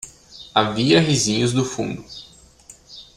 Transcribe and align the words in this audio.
Havia 0.55 0.99
risinhos 0.99 1.53
do 1.53 1.63
fundo. 1.63 2.03